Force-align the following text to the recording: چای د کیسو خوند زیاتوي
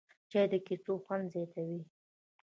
چای 0.31 0.45
د 0.51 0.53
کیسو 0.67 0.93
خوند 1.03 1.25
زیاتوي 1.33 1.81